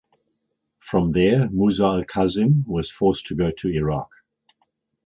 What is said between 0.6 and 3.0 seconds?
From there Musa al Kazim was